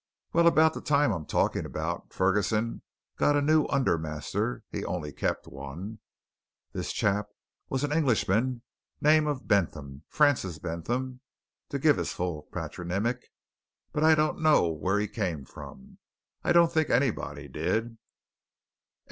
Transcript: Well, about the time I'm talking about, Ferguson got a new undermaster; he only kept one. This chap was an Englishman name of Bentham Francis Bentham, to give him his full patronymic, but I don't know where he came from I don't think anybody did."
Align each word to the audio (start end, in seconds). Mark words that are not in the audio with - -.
Well, 0.33 0.47
about 0.47 0.73
the 0.73 0.81
time 0.81 1.11
I'm 1.11 1.27
talking 1.27 1.63
about, 1.63 2.11
Ferguson 2.11 2.81
got 3.17 3.35
a 3.35 3.39
new 3.41 3.67
undermaster; 3.67 4.63
he 4.71 4.83
only 4.83 5.13
kept 5.13 5.45
one. 5.47 5.99
This 6.71 6.91
chap 6.91 7.29
was 7.69 7.83
an 7.83 7.91
Englishman 7.91 8.63
name 8.99 9.27
of 9.27 9.47
Bentham 9.47 10.01
Francis 10.09 10.57
Bentham, 10.57 11.21
to 11.69 11.77
give 11.77 11.97
him 11.97 11.99
his 11.99 12.13
full 12.13 12.47
patronymic, 12.51 13.27
but 13.91 14.03
I 14.03 14.15
don't 14.15 14.41
know 14.41 14.69
where 14.71 14.97
he 14.97 15.07
came 15.07 15.45
from 15.45 15.99
I 16.43 16.51
don't 16.51 16.71
think 16.73 16.89
anybody 16.89 17.47
did." 17.47 17.97